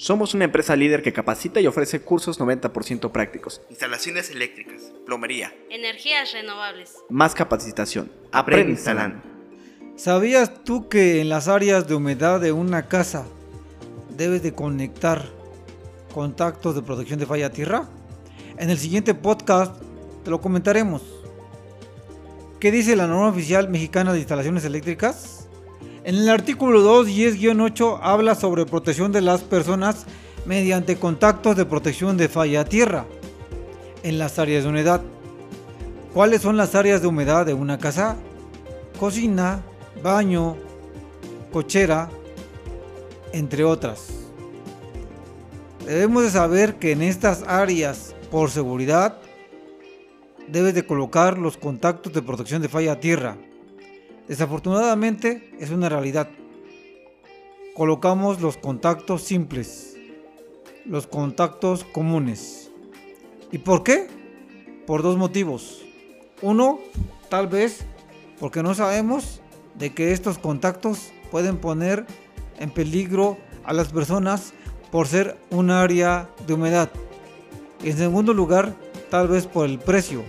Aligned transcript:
Somos 0.00 0.32
una 0.32 0.46
empresa 0.46 0.74
líder 0.76 1.02
que 1.02 1.12
capacita 1.12 1.60
y 1.60 1.66
ofrece 1.66 2.00
cursos 2.00 2.40
90% 2.40 3.12
prácticos. 3.12 3.60
Instalaciones 3.68 4.30
eléctricas, 4.30 4.94
plomería, 5.04 5.52
Energías 5.68 6.32
renovables. 6.32 6.94
más 7.10 7.34
capacitación. 7.34 8.10
Aprende 8.32 8.70
instalando. 8.72 9.20
¿Sabías 9.96 10.64
tú 10.64 10.88
que 10.88 11.20
en 11.20 11.28
las 11.28 11.48
áreas 11.48 11.86
de 11.86 11.96
humedad 11.96 12.40
de 12.40 12.50
una 12.50 12.88
casa 12.88 13.26
debes 14.16 14.42
de 14.42 14.54
conectar 14.54 15.22
contactos 16.14 16.74
de 16.74 16.80
protección 16.80 17.18
de 17.20 17.26
falla 17.26 17.50
tierra? 17.50 17.86
En 18.56 18.70
el 18.70 18.78
siguiente 18.78 19.12
podcast 19.12 19.82
te 20.24 20.30
lo 20.30 20.40
comentaremos. 20.40 21.02
¿Qué 22.58 22.70
dice 22.70 22.96
la 22.96 23.06
norma 23.06 23.28
oficial 23.28 23.68
mexicana 23.68 24.14
de 24.14 24.20
instalaciones 24.20 24.64
eléctricas? 24.64 25.49
En 26.10 26.16
el 26.16 26.28
artículo 26.28 27.04
210-8 27.04 28.00
habla 28.02 28.34
sobre 28.34 28.66
protección 28.66 29.12
de 29.12 29.20
las 29.20 29.42
personas 29.42 30.06
mediante 30.44 30.96
contactos 30.96 31.54
de 31.56 31.64
protección 31.64 32.16
de 32.16 32.28
falla 32.28 32.64
tierra 32.64 33.06
en 34.02 34.18
las 34.18 34.40
áreas 34.40 34.64
de 34.64 34.70
humedad. 34.70 35.02
¿Cuáles 36.12 36.42
son 36.42 36.56
las 36.56 36.74
áreas 36.74 37.00
de 37.00 37.06
humedad 37.06 37.46
de 37.46 37.54
una 37.54 37.78
casa? 37.78 38.16
Cocina, 38.98 39.62
baño, 40.02 40.56
cochera, 41.52 42.10
entre 43.32 43.62
otras. 43.62 44.08
Debemos 45.86 46.24
de 46.24 46.30
saber 46.30 46.80
que 46.80 46.90
en 46.90 47.02
estas 47.02 47.44
áreas, 47.46 48.16
por 48.32 48.50
seguridad, 48.50 49.18
debes 50.48 50.74
de 50.74 50.84
colocar 50.84 51.38
los 51.38 51.56
contactos 51.56 52.12
de 52.12 52.22
protección 52.22 52.62
de 52.62 52.68
falla 52.68 52.98
tierra 52.98 53.36
Desafortunadamente 54.30 55.50
es 55.58 55.70
una 55.70 55.88
realidad. 55.88 56.28
Colocamos 57.74 58.40
los 58.40 58.56
contactos 58.56 59.22
simples, 59.22 59.96
los 60.84 61.08
contactos 61.08 61.82
comunes. 61.82 62.70
¿Y 63.50 63.58
por 63.58 63.82
qué? 63.82 64.06
Por 64.86 65.02
dos 65.02 65.16
motivos. 65.16 65.82
Uno, 66.42 66.78
tal 67.28 67.48
vez 67.48 67.84
porque 68.38 68.62
no 68.62 68.72
sabemos 68.72 69.42
de 69.74 69.92
que 69.92 70.12
estos 70.12 70.38
contactos 70.38 71.10
pueden 71.32 71.56
poner 71.56 72.06
en 72.60 72.70
peligro 72.70 73.36
a 73.64 73.72
las 73.72 73.88
personas 73.88 74.52
por 74.92 75.08
ser 75.08 75.38
un 75.50 75.72
área 75.72 76.30
de 76.46 76.54
humedad. 76.54 76.88
Y 77.82 77.90
en 77.90 77.96
segundo 77.96 78.32
lugar, 78.32 78.76
tal 79.10 79.26
vez 79.26 79.48
por 79.48 79.68
el 79.68 79.80
precio 79.80 80.22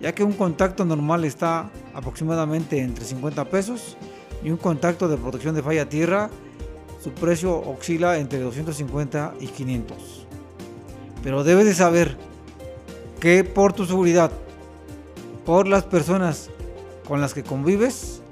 ya 0.00 0.14
que 0.14 0.22
un 0.22 0.32
contacto 0.32 0.84
normal 0.84 1.24
está 1.24 1.70
aproximadamente 1.94 2.80
entre 2.80 3.04
50 3.04 3.44
pesos 3.46 3.96
y 4.42 4.50
un 4.50 4.56
contacto 4.56 5.08
de 5.08 5.16
protección 5.16 5.54
de 5.54 5.62
falla 5.62 5.88
tierra 5.88 6.30
su 7.02 7.10
precio 7.12 7.60
oscila 7.60 8.18
entre 8.18 8.40
250 8.40 9.34
y 9.40 9.46
500. 9.46 10.26
Pero 11.22 11.44
debes 11.44 11.66
de 11.66 11.74
saber 11.74 12.16
que 13.20 13.44
por 13.44 13.72
tu 13.72 13.84
seguridad, 13.86 14.30
por 15.44 15.68
las 15.68 15.84
personas 15.84 16.50
con 17.06 17.20
las 17.20 17.34
que 17.34 17.42
convives, 17.42 18.22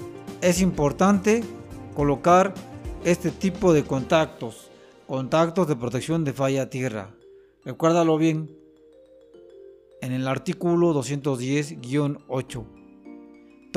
es 0.40 0.60
importante 0.60 1.42
colocar 1.94 2.54
este 3.04 3.30
tipo 3.30 3.72
de 3.72 3.84
contactos, 3.84 4.70
contactos 5.06 5.68
de 5.68 5.76
protección 5.76 6.24
de 6.24 6.32
falla 6.32 6.68
tierra. 6.68 7.10
Recuérdalo 7.64 8.18
bien, 8.18 8.50
en 10.00 10.12
el 10.12 10.28
artículo 10.28 10.94
210-8. 10.94 12.64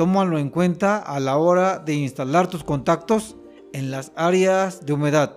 Tómalo 0.00 0.38
en 0.38 0.48
cuenta 0.48 0.96
a 0.96 1.20
la 1.20 1.36
hora 1.36 1.78
de 1.78 1.92
instalar 1.92 2.46
tus 2.46 2.64
contactos 2.64 3.36
en 3.74 3.90
las 3.90 4.12
áreas 4.16 4.86
de 4.86 4.94
humedad. 4.94 5.36